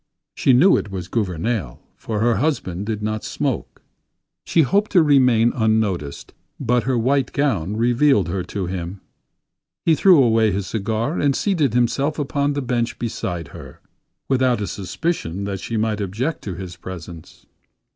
She 0.33 0.51
knew 0.51 0.77
it 0.77 0.89
was 0.89 1.07
Gouvernail, 1.07 1.79
for 1.95 2.21
her 2.21 2.37
husband 2.37 2.87
did 2.87 3.03
not 3.03 3.23
smoke. 3.23 3.83
She 4.43 4.63
hoped 4.63 4.89
to 4.93 5.03
remain 5.03 5.53
unnoticed, 5.55 6.33
but 6.59 6.85
her 6.85 6.97
white 6.97 7.31
gown 7.33 7.77
revealed 7.77 8.27
her 8.27 8.41
to 8.45 8.65
him. 8.65 8.99
He 9.85 9.93
threw 9.93 10.23
away 10.23 10.51
his 10.51 10.65
cigar 10.65 11.19
and 11.19 11.35
seated 11.35 11.75
himself 11.75 12.17
upon 12.17 12.53
the 12.53 12.63
bench 12.63 12.97
beside 12.97 13.49
her; 13.49 13.79
without 14.27 14.59
a 14.59 14.65
suspicion 14.65 15.43
that 15.43 15.59
she 15.59 15.77
might 15.77 16.01
object 16.01 16.41
to 16.45 16.55
his 16.55 16.77
presence. 16.77 17.45